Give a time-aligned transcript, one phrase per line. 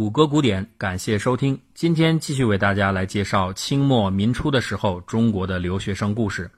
[0.00, 1.60] 谷歌古典，感谢收听。
[1.74, 6.50] 今天继续为大家来介绍清末民初的时候中国的留学生故事。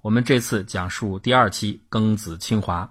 [0.00, 2.88] 我们这次讲述第二期庚子清华。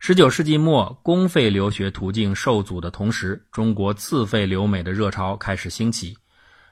[0.00, 6.18] 十九世纪末，公费留学途径受阻的同时，中国自费留美的热潮开始兴起。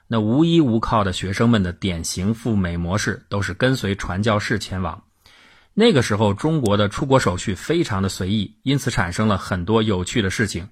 [0.09, 5.01] 那无依无靠的学生们的典型赴美模式，都是跟随传教士前往。
[5.73, 10.67] 那个时候，中国的出国手续非常的随意，因此产生了很多有趣的事情。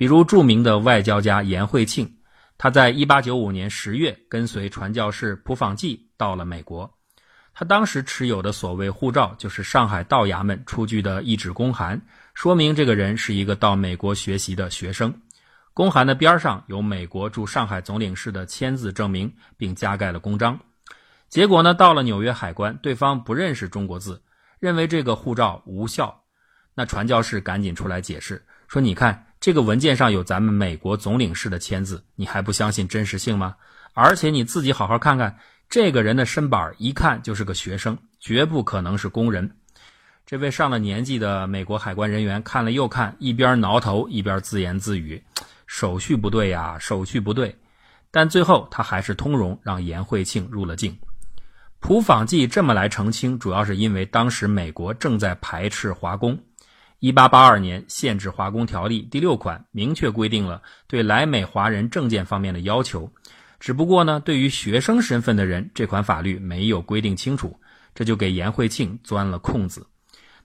[0.00, 2.10] 比如著名的外交家颜惠庆，
[2.56, 6.90] 他在1895年10月跟随传教士蒲坊济到了美国。
[7.52, 12.00] 他当时持有的所谓护照，就是上海道衙门出具的一纸公函，
[12.32, 15.12] 说明这个人是一个到美国学习的学生。
[15.74, 20.58] 公函的边上有美国驻上海总领事的签字证明，并加盖了公章。
[21.28, 24.22] 结果呢，到了纽约海关，对方不认识中国字，
[24.60, 26.22] 认为这个护照无效。
[26.74, 33.56] 那传教士赶紧出来解释，说：“你看。”这个文件上有咱们美国总领事的签字，你还不相信真实性吗？
[33.94, 35.34] 而且你自己好好看看，
[35.70, 39.50] 这个人的身板一看就是个学生，绝不可能是工人。
[40.26, 45.20] 这位上了年纪的美国海关人员看了又看，一边挠头一边自言自语
[45.66, 47.56] ：“手续不对呀，手续不对。”
[48.12, 50.96] 但最后他还是通融，让颜惠庆入了境。
[51.78, 56.38] 普访记这么来澄清，主要是因为当时美国正在排斥华工。
[57.00, 63.10] 一八八二年限制华工条例第六款明确规定了对来美华人证件方面的要求，
[63.58, 67.58] 只不过呢，对于学生身份的人，这款法律没有规定清楚，
[67.94, 69.86] 这就给颜惠庆钻了空子。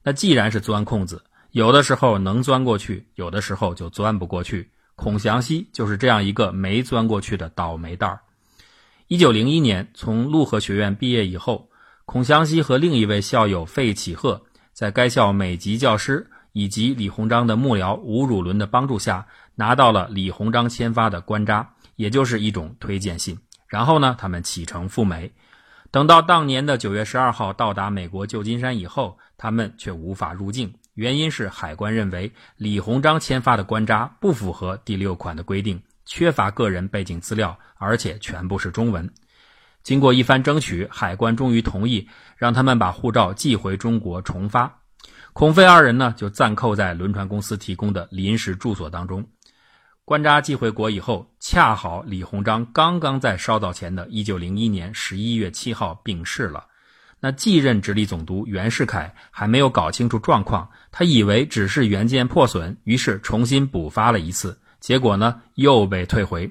[0.01, 4.71] 那既然是钻空子，有的时候能钻过去，有的时候就钻不过去。
[4.95, 8.21] 孔祥熙就是这样一个没钻过去的倒霉蛋儿。
[9.09, 11.69] 一九零一年从陆河学院毕业以后，
[12.05, 16.31] 孔祥熙和另一位校友费启鹤在该校美籍教师。
[16.55, 21.67] 以及李鸿章的幕僚吴汝伦的帮助下，拿到了李鸿章签发的官札，
[21.97, 23.37] 也就是一种推荐信。
[23.67, 25.29] 然后呢，他们启程赴美。
[25.91, 39.13] 等到当年的九月十二号到达美国旧金山以后，他们却无法入境，原因是海关认为李鸿章签发的官札不符合第六款的规定，缺乏个人背景资料，而且全部是中文。
[39.83, 42.07] 经过一番争取，海关终于同意
[42.37, 44.79] 让他们把护照寄回中国重发。
[45.35, 49.27] 孔费二人呢，就暂扣在轮船公司提供的临时住所当中。
[50.05, 56.63] 关扎寄回国以后，恰好李鸿章刚刚在稍早前的1901年11月7号病逝了。
[57.19, 66.49] 那继任直隶总督袁世凯还没有搞清楚状况，他以为只是原件破损，于是重新补发了一次，结果呢又被退回。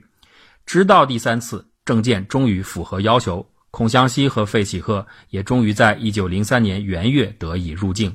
[0.66, 8.14] 直到第三次证件终于符合要求，孔祥熙和费启鹤也终于在1903年元月得以入境。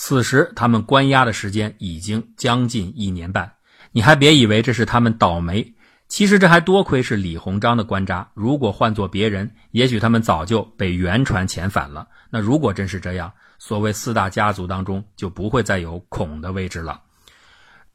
[0.00, 3.52] 此时，他们关押的时间已经将近一年半。
[3.90, 5.74] 你还别以为这是他们倒霉，
[6.06, 8.30] 其实这还多亏是李鸿章的关扎。
[8.32, 12.06] 如果换做别人，也许他们早就被原船遣返了。
[12.30, 17.00] 那如果真是这样，所谓四大家族当中就不会再有孔的位置了。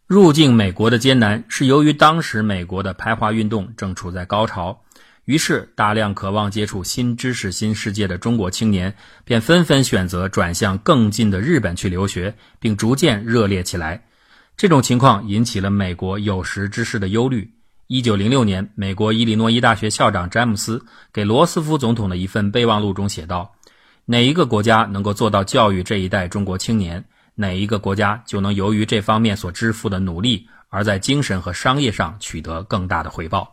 [0.06, 4.78] 入境美国的艰难，是由于当时美国的排华运动正处在高潮。
[5.26, 14.04] 于是，大量渴望接触新知识、新世界的中国青年便纷纷选择转向更近的日本去留学，并逐渐热烈起来。
[14.58, 17.50] 这种情况引起了美国有识之士的忧虑。
[17.88, 23.56] 一九零六年，美国伊利诺伊大学校长詹姆斯给罗斯福总统的一份备忘录中写道
[24.04, 27.02] ：“哪一个国家能够做到教育这一代中国青年，
[27.36, 33.50] 哪一个国家就能由于这方面所支付的努力，而在精神和商业上取得更大的回报。”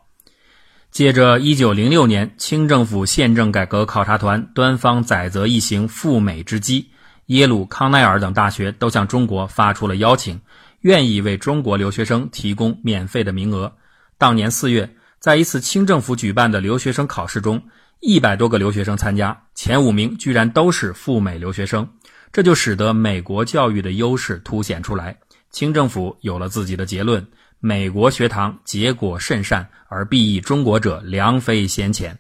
[0.91, 6.91] 接着，一九零六年，清政府宪政改革考察团端方载泽一行赴美之机，
[7.27, 10.41] 耶鲁、康奈尔等大学都向中国发出了邀请，
[10.81, 13.73] 愿意为中国留学生提供免费的名额。
[14.19, 17.63] 当年四月，在一次清政府举办的留学生考试中，
[18.01, 21.89] 一百多个留学生参加，前五名居然都是赴美留学生，
[22.33, 25.17] 这就使得美国教育的优势凸显出来。
[25.53, 27.25] 清政府有了自己的结论。
[27.63, 32.19] 美国学堂结果甚善，而必益中国者良非先前。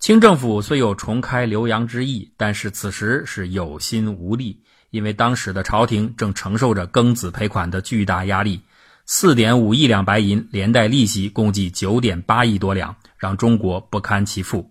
[0.00, 4.60] 清政府虽有重开留洋之意，但是此时是有心无力，
[4.90, 8.60] 因为当时的朝廷正承受着庚子赔款的巨大压力，
[9.04, 14.68] 四点五亿两白银连带利息共计九点八亿多两，让中国不堪其负。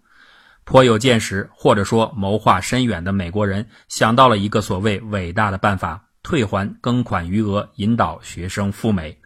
[0.65, 9.17] 颇有见识或者说谋划深远的美国人想到了一个所谓伟大的办法：退还庚款余额，引导学生赴美。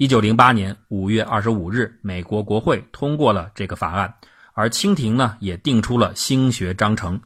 [0.00, 4.14] 一九零八年五月二十五日，美国国会通过了这个法案，
[4.54, 7.20] 而清廷呢也定出了兴学章程。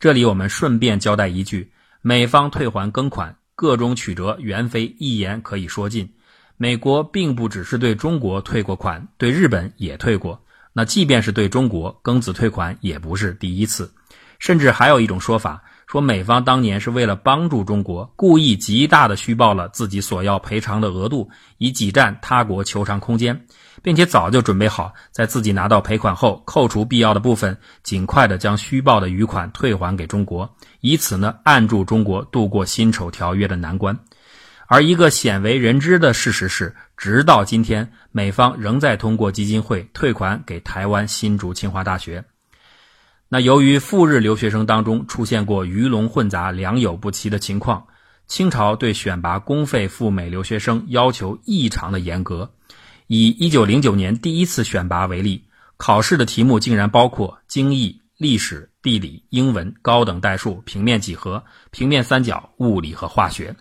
[0.00, 6.10] 这里我们顺便交代一句：美方退还庚款，各种曲折原非一言可以说尽。
[6.56, 10.42] 美国并不只是对中国退过款，对日本也退过。
[10.72, 13.92] 那即便是对中国，庚子退款也不是第一次。
[14.38, 21.28] 甚至还有一种说法，说美方当年是为了帮助中国，故意极大的虚报了自己所要赔偿的额度，
[21.58, 23.46] 以挤占他国求偿空间，
[23.82, 33.96] 并且早就准备好，在自己拿到赔款后，扣除必要的部分，尽快的将虚报的余款退还给中国，以此呢按住中国度过辛丑条约的难关。
[34.66, 42.24] 而一个鲜为人知的事实是，直到今天，美方仍在通过基金会退款给台湾新竹清华大学。
[43.28, 47.86] 那由于赴日留学生当中出现过鱼龙混杂、良莠不齐的情况，
[48.26, 52.52] 清朝对选拔公费赴美留学生要求异常的严格。
[53.06, 55.44] 以1909年第一次选拔为例，
[55.76, 63.54] 考试的题目竟然包括经义、历史、地理、英文、高等代数、平面几何、平面三角、物理和化学。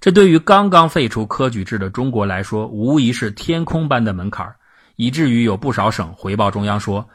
[0.00, 4.54] 这对于刚刚废除科举制的中国来说，无疑是天空般的门槛
[4.96, 7.06] 以至于有不少省回报中央说，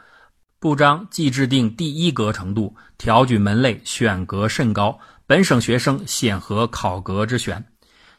[0.58, 7.62] 部章既制定第一格程度，调举门类，选格甚高，本省学生显合考格之选。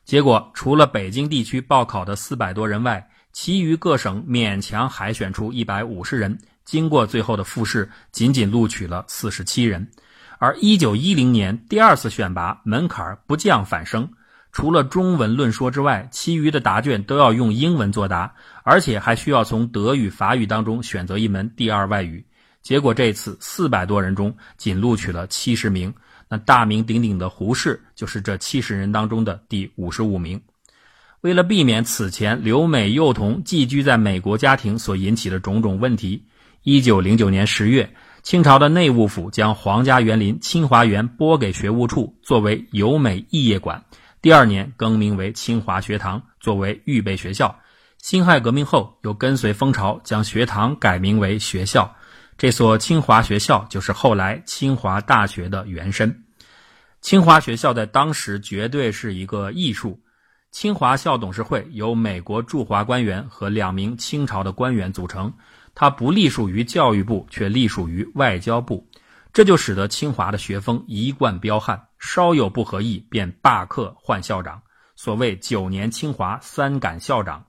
[0.05, 9.89] 结果，除了北京地区报考的四百多人外，其余各省勉强海选出一百五十人，经过最后的复试，仅仅录取了四十七人。
[10.37, 14.07] 而一九一零年第二次选拔门槛不降反升。
[14.57, 18.33] 除了中文论说之外，其余的答卷都要用英文作答，
[18.63, 22.25] 而且还需要从德语、法语当中选择一门第二外语。
[22.63, 25.93] 结果这次四百多人中仅录取了七十名，
[26.27, 30.41] 那大名鼎鼎的胡适就是这七十人当中的第五十五名。
[31.21, 36.25] 为了避免此前留美幼童寄居在美国家庭所引起的种种问题，
[36.63, 37.93] 一九零九年十月，
[38.23, 43.83] 清朝的内务府将皇家园林清华园拨给学务处作为留美肄业馆。
[44.27, 47.61] 第二年更名为清华学堂，作为预备学校。
[47.97, 51.95] 辛亥革命后，又跟随风潮，将学堂改名为学校。
[52.37, 56.25] 这所清华学校就是后来清华大学的原身。
[56.99, 60.01] 清华学校在当时绝对是一个艺术。
[60.51, 65.35] 清华校董事会由美国驻华官员和两名清朝的官员组成，
[65.73, 68.89] 它不隶属于教育部，却隶属于外交部。
[69.33, 74.61] 这就使得清华的学风一贯彪悍，稍有不合意便罢课换校长。
[74.95, 77.45] 所谓九年清华三赶校长，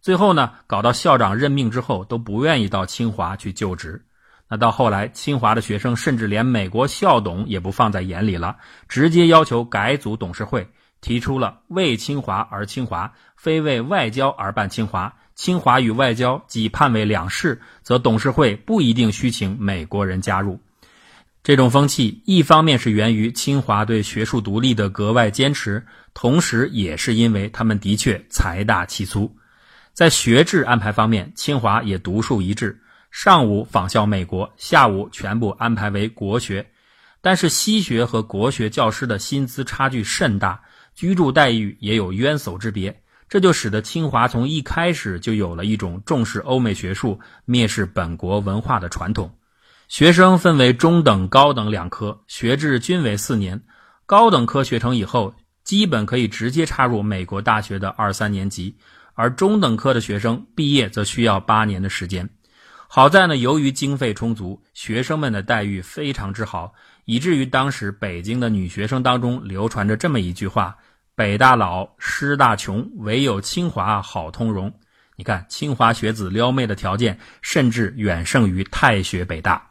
[0.00, 4.04] 最后呢，搞到校长任命之后都不愿意到清华去就职。
[4.48, 8.56] 那到后来，清华的学生甚至连美国校董也不放在眼里了，
[8.86, 10.68] 直接要求改组董事会，
[11.00, 15.12] 提出了为清华而清华，非为外交而办清华。
[15.34, 20.60] 清华与外交既判为两事，则董事会不一定需请美国人加入。
[21.42, 25.84] 这种风气，一方面是源于清华对学术独立的格外坚持，
[26.14, 29.34] 同时也是因为他们的确财大气粗。
[29.92, 32.80] 在学制安排方面，清华也独树一帜，
[33.10, 36.64] 上午仿效美国，下午全部安排为国学。
[37.20, 40.60] 但是西学和国学教师的薪资差距甚大，
[40.94, 47.18] 居住待遇也有渊薮之别，这就使得清华从一开始就有了一种重视欧美学术、
[47.48, 49.28] 蔑视本国文化的传统。
[49.92, 53.62] 学生分为中等、高等两科，学制均为四年。
[54.06, 55.34] 高等科学成以后，
[55.64, 58.74] 基本可以直接插入美国大学的二三年级，
[59.12, 62.26] 而中等科的学生毕业则需要八年的时间。
[62.88, 66.72] 好在呢，由于经费充足，学生们的待遇非常之好，
[67.04, 70.74] 以至于当时北京的女学生当中流传着这么一句话
[71.14, 74.72] ：“北大老，师大穷，唯有清华好通融。”
[75.16, 79.62] 你看，清华学子撩妹的条件，甚至远胜于太学北大。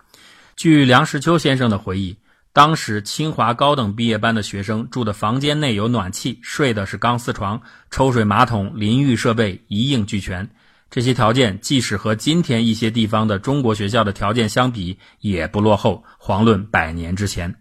[0.61, 2.15] 据梁实秋先生的回忆，
[2.53, 10.47] 当时清华高等毕业班的学生住的房间内有暖气，睡的是钢丝床，抽水马桶、淋浴设备一应俱全。
[10.91, 17.51] 这些条件即使和今天一些地方的中国学校的条件相比，也不落后，遑论百年之前。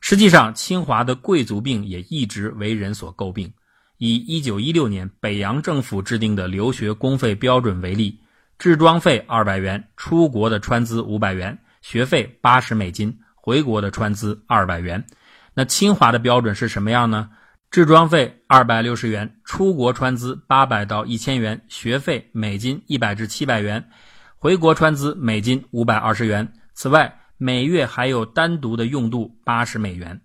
[0.00, 3.48] 实际上，清华的贵族病也一直为人所诟病。
[3.98, 8.18] 以1916年北洋政府制定的留学公费标准为例，
[8.58, 11.56] 制装费二百元，出国的川资五百元。
[11.80, 15.04] 学费八十美金，回国的川资二百元。
[15.54, 17.30] 那清华的标准是什么样呢？
[17.70, 23.88] 制装费二百六十元，出国川资八百到一千元，学费美金一百至七百元，
[24.38, 26.52] 回国川资美金五百二十元。
[26.74, 30.20] 此外，每月还有单独的用度八十美元。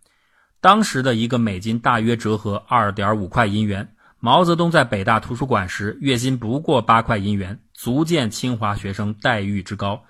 [0.60, 3.90] 当时的一个美金大约折合二点五块银元。
[4.20, 10.04] 毛泽东在北大图书馆时，月薪不过八块银元，足见清华学生待遇之高。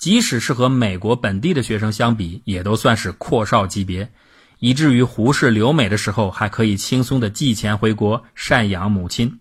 [0.00, 4.10] 即使是和美国本地的学生相比，也都算是阔少级别，
[4.58, 9.40] 以至于胡适留美的时候还可以轻松的寄钱回国赡养母亲。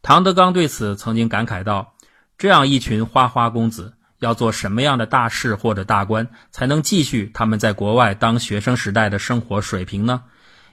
[0.00, 1.94] 唐德刚对此曾经感慨道
[2.38, 10.22] ：“这样一群花花公子，要做什么样的大事或者大官，才能继续他们在国外当学生时代的生活水平呢？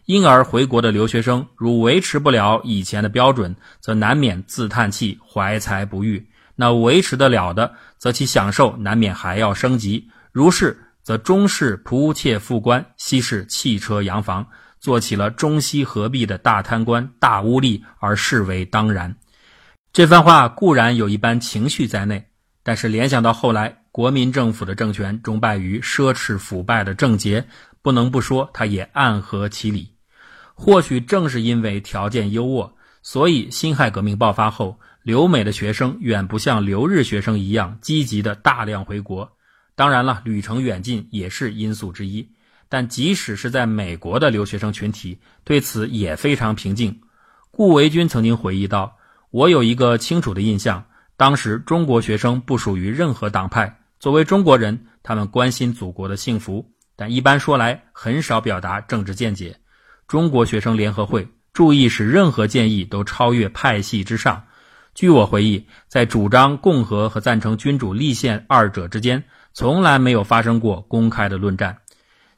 [0.05, 10.09] 因而回国的留学生，如维持不了以前的标准，则难免自叹气，怀才不遇；那维持得了的，则其享受难免还要升级。
[10.31, 14.45] 如是，则中式仆妾副官，西式汽车洋房。”
[14.77, 19.15] 做起了中西合璧的大贪官、大污吏，而视为当然。
[19.91, 22.23] 这番话固然有一般情绪在内，
[22.61, 27.43] 但是联想到后来国民政府的政权终败于奢侈腐败的症结，
[27.81, 29.89] 不能不说他也暗合其理。
[30.53, 32.71] 或许正是因为条件优渥，
[33.01, 39.37] 所以辛亥革命爆发后，留美的学生远不像留日学生一样积极的大量回国。
[39.75, 42.27] 当然了，旅程远近也是因素之一。
[42.69, 47.01] 但即使是在美国的留学生群体对此也非常平静。
[47.51, 48.97] 顾维钧曾经回忆道
[49.29, 50.83] ：“我有一个清楚的印象，
[51.15, 53.81] 当时中国学生不属于任何党派。
[53.99, 59.55] 作为中国人，他们关心祖国的幸福，但一般说来很少表达政治见解。
[60.07, 64.43] 中国学生联合会注意使任何建议都超越派系之上。
[64.95, 69.21] 据我回忆，在主张共和和赞成君主立宪二者之间，
[69.53, 71.77] 从来没有发生过公开的论战。”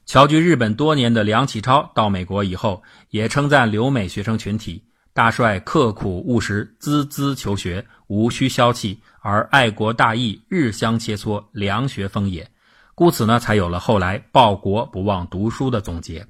[0.07, 4.83] 侨居日本多年的梁启超到美国以后，也称赞留美学生群体
[5.13, 12.49] 大帅刻苦务实，孜孜求学，无需消气，而爱国大义，日相切磋，良学风也。
[12.95, 16.25] 故此呢，才有了后来报国不忘读书的总结。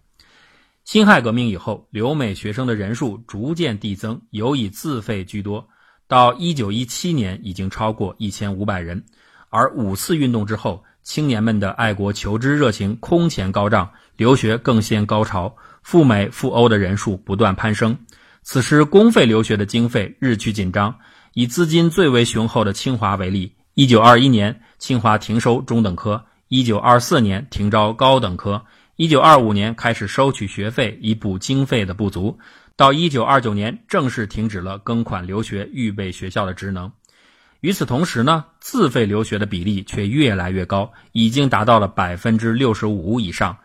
[0.84, 5.66] 辛亥革命以后，留美学生的人数逐渐递增，尤以自费居多。
[6.08, 9.04] 到一九一七年，已经超过一千五百人。
[9.50, 17.98] 而五四运动之后，青年们的爱国求知热情空前高涨，留学更掀高潮，赴美赴欧的人数不断攀升。
[18.44, 20.96] 此时公费留学的经费日趋紧张。
[21.34, 32.40] 以资金最为雄厚的清华为例，一九二一年清华停收中等科，一九二四年停招高等科，一九二五年开始收取学费以补经费的不足，
[32.78, 36.92] 到一九二九年正式停止了庚款留学预备学校的职能。
[37.60, 43.58] 与此同时呢，自费留学的比例却越来越高，已经达到了百分之六十五以上。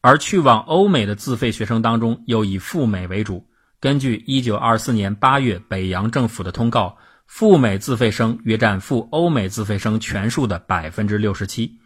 [0.00, 3.46] 而去往欧美的自费学生当中，又以赴美为主。
[3.78, 11.78] 根据一九二四年八月北洋政府的通告，赴美自费生约占赴欧美自费生全数的百分之六十七。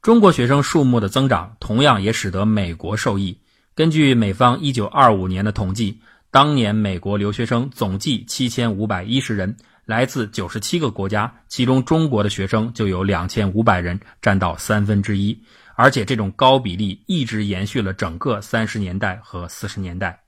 [0.00, 3.40] 中国学生数目的增长，同样也使得美国受益。
[3.78, 6.00] 根据美方一九二五年的统计，
[6.32, 9.56] 当年美国留学生总计七千五百一十人。
[9.84, 15.44] 来自九十七个国家，其中中国的学生就有两千五百人，占到三分之一。
[15.76, 20.24] 而且这种高比例一直延续了整个三十年代和四十年代。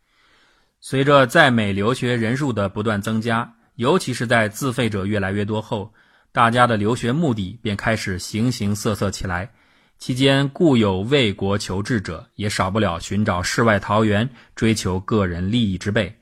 [0.81, 5.93] 随着在美留学人数的不断增加，尤其是在自费者越来越多后，
[6.31, 9.51] 大家的留学目的便开始形形色色起来。
[10.01, 16.19] 期间固有为国求治者，也少不了寻找世外桃源、追求个人利益之辈。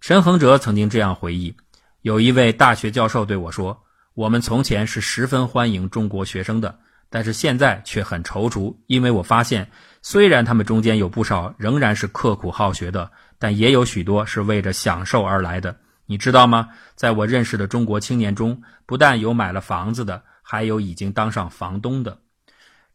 [0.00, 1.54] 陈恒哲曾经这样回忆。
[2.00, 3.78] 有一位大学教授对我说
[4.16, 6.78] ：“我们从前是十分欢迎中国学生的，
[7.10, 9.70] 但是现在却很踌躇，因为我发现，
[10.00, 15.76] 虽然他们中间有不少仍然是刻苦好学的，但也有许多是为着享受而来的。
[16.06, 16.70] 你知道吗？
[16.94, 22.18] 在我认识的中国青年中，不但有买了房子的，还有已经当上房东的。”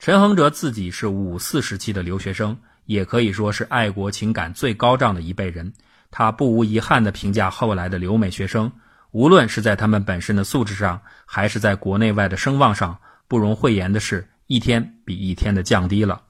[0.03, 2.57] 陈恒哲自己是五四时期的留学生，
[2.87, 5.71] 也可以说是爱国情感最高涨的一辈人。
[6.11, 8.69] 他不无遗憾地评价后来的留美学生。
[9.11, 16.21] 无论是在他们本身的素质上，还是在国内外的声望上，不容讳言的是，一天比一天的降低了。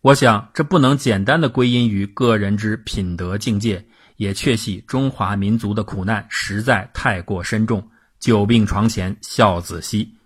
[0.00, 7.88] 我想，这不能简单的归因于个人之品德境界，也确系中华民族的苦难实在太过深重。
[8.18, 10.16] 久病床前孝子兮。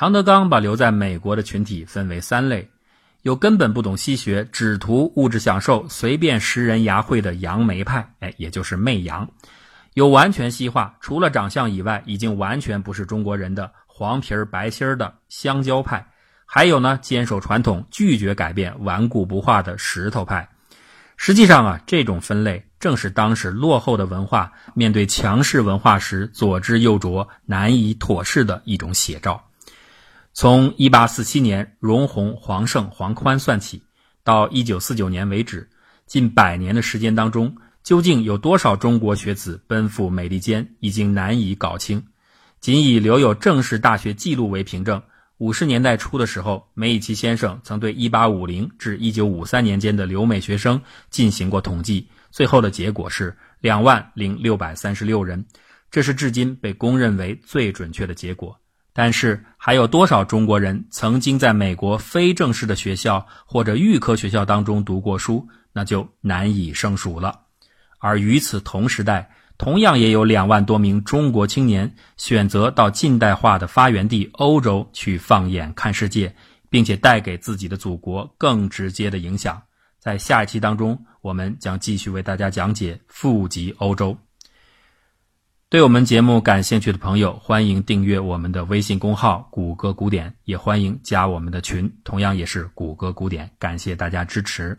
[0.00, 2.70] 唐德刚把留在美国的群体分为三类：
[3.20, 9.28] 有根本不懂西学，只图物质享受，随便食人牙慧的杨梅派，哎，也就是媚洋。
[9.92, 16.02] 有完全西化，除了长相以外，已经完全不是中国人的黄皮儿白心儿的香蕉派；
[16.46, 20.48] 还有呢，坚守传统、拒绝改变、顽固不化的石头派。
[21.18, 29.44] 实际上啊，这种分类正是当时落后的文化面对强势文化时左支右绌、难以妥适的一种写照。
[30.32, 33.82] 从1847年荣宏、黄胜、黄宽算起，
[34.22, 35.68] 到1949年为止，
[36.06, 37.56] 近百年的时间当中。
[37.82, 42.04] 究竟有多少中国学子奔赴美利坚，已经难以搞清。
[42.60, 45.02] 仅以留有正式大学记录为凭证，
[45.38, 55.42] 五十年代初的时候，梅贻琦先生曾对1850至1953年间的留美学生进行过统计，最后的结果是两万零六百三十六人，
[55.90, 58.59] 这是至今被公认为最准确的结果。
[58.92, 67.40] 但是，还有多少中国人曾经在美国非正式的学校或者预科学校当中读过书，那就难以胜数了。
[67.98, 76.34] 而与此同时代，同样也有两万多名中国青年选择到近代化的发源地欧洲去放眼看世界，
[76.68, 79.62] 并且带给自己的祖国更直接的影响。
[79.98, 84.16] 在下一期当中，我们将继续为大家讲解富集欧洲。
[85.70, 93.48] 对我们节目感兴趣的朋友，欢迎订阅我们的微信公号“谷歌古典”，也欢迎加我们的群，同样也是“谷歌古典”。
[93.56, 94.76] 感谢大家支持。